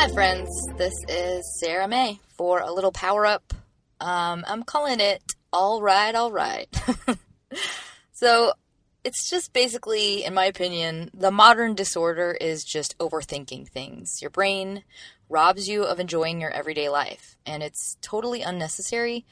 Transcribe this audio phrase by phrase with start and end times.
[0.00, 0.66] Hi, friends.
[0.78, 3.52] This is Sarah May for a little power up.
[4.00, 6.74] Um, I'm calling it All Right, All Right.
[8.12, 8.54] so,
[9.04, 14.22] it's just basically, in my opinion, the modern disorder is just overthinking things.
[14.22, 14.84] Your brain
[15.28, 19.26] robs you of enjoying your everyday life, and it's totally unnecessary,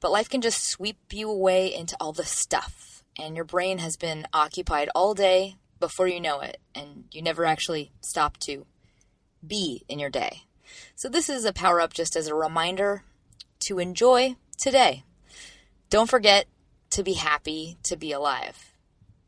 [0.00, 3.96] but life can just sweep you away into all the stuff, and your brain has
[3.96, 8.66] been occupied all day before you know it, and you never actually stop to
[9.46, 10.44] be in your day.
[10.94, 13.04] So, this is a power up just as a reminder
[13.60, 15.04] to enjoy today.
[15.88, 16.46] Don't forget
[16.90, 18.72] to be happy to be alive.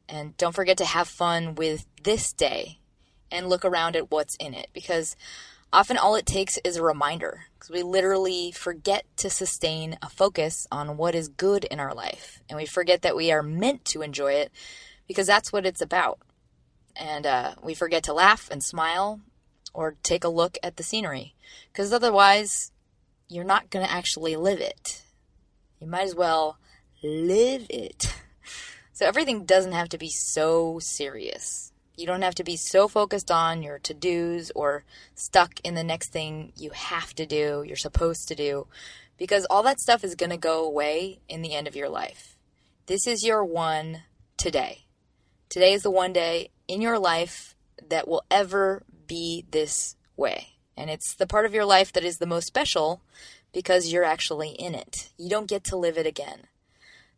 [0.08, 2.78] And don't forget to have fun with this day
[3.30, 5.16] and look around at what's in it because
[5.72, 10.66] often all it takes is a reminder because we literally forget to sustain a focus
[10.70, 14.02] on what is good in our life and we forget that we are meant to
[14.02, 14.52] enjoy it
[15.08, 16.18] because that's what it's about.
[16.94, 19.20] And uh, we forget to laugh and smile
[19.74, 21.34] or take a look at the scenery
[21.72, 22.72] because otherwise
[23.28, 25.02] you're not going to actually live it.
[25.80, 26.58] You might as well
[27.02, 28.14] live it.
[28.94, 31.72] So everything doesn't have to be so serious.
[31.96, 35.82] You don't have to be so focused on your to dos or stuck in the
[35.82, 38.66] next thing you have to do, you're supposed to do,
[39.16, 42.36] because all that stuff is going to go away in the end of your life.
[42.86, 44.02] This is your one
[44.36, 44.84] today.
[45.48, 47.54] Today is the one day in your life
[47.88, 50.54] that will ever be this way.
[50.74, 53.02] And it's the part of your life that is the most special
[53.52, 55.10] because you're actually in it.
[55.18, 56.46] You don't get to live it again.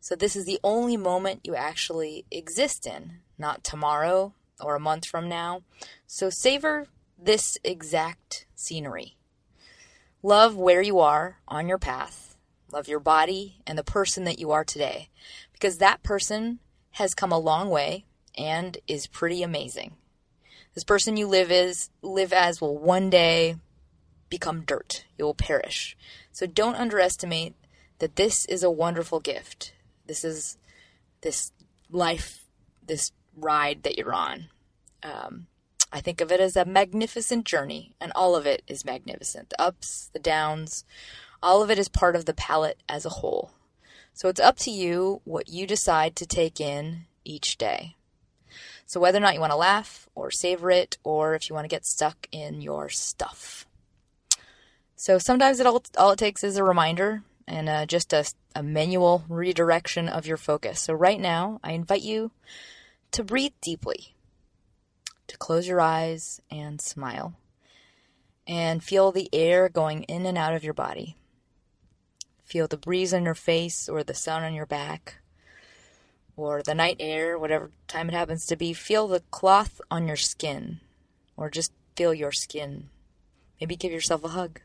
[0.01, 5.05] So, this is the only moment you actually exist in, not tomorrow or a month
[5.05, 5.61] from now.
[6.05, 9.15] So, savor this exact scenery.
[10.21, 12.35] Love where you are on your path.
[12.73, 15.07] Love your body and the person that you are today
[15.53, 16.59] because that person
[16.91, 18.03] has come a long way
[18.37, 19.95] and is pretty amazing.
[20.75, 23.55] This person you live as live as will one day
[24.29, 25.05] become dirt.
[25.17, 25.97] You will perish.
[26.31, 27.55] So don't underestimate
[27.99, 29.73] that this is a wonderful gift.
[30.05, 30.57] This is
[31.21, 31.53] this
[31.89, 32.43] life,
[32.85, 34.49] this ride that you're on.
[35.01, 35.47] Um,
[35.93, 39.49] I think of it as a magnificent journey, and all of it is magnificent.
[39.49, 40.83] The ups, the downs,
[41.41, 43.51] all of it is part of the palette as a whole.
[44.13, 47.95] So it's up to you what you decide to take in each day.
[48.85, 51.65] So whether or not you want to laugh or savor it, or if you want
[51.65, 53.65] to get stuck in your stuff.
[54.95, 58.25] So sometimes it all, all it takes is a reminder and uh, just a,
[58.55, 60.81] a manual redirection of your focus.
[60.81, 62.31] So right now, I invite you
[63.11, 64.15] to breathe deeply,
[65.27, 67.33] to close your eyes and smile,
[68.47, 71.17] and feel the air going in and out of your body.
[72.43, 75.17] Feel the breeze on your face or the sun on your back
[76.37, 78.73] or the night air, whatever time it happens to be.
[78.73, 80.79] Feel the cloth on your skin
[81.37, 82.89] or just feel your skin.
[83.59, 84.61] Maybe give yourself a hug.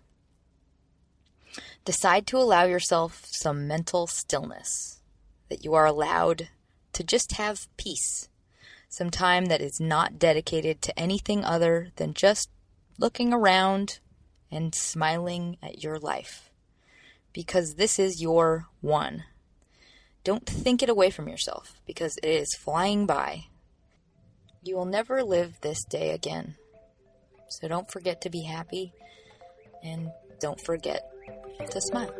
[1.84, 5.00] Decide to allow yourself some mental stillness,
[5.48, 6.48] that you are allowed
[6.92, 8.28] to just have peace,
[8.88, 12.50] some time that is not dedicated to anything other than just
[12.98, 13.98] looking around
[14.50, 16.50] and smiling at your life.
[17.32, 19.25] Because this is your one.
[20.30, 23.46] Don't think it away from yourself because it is flying by.
[24.62, 26.54] You will never live this day again.
[27.48, 28.92] So don't forget to be happy
[29.82, 31.02] and don't forget
[31.69, 32.14] to smile.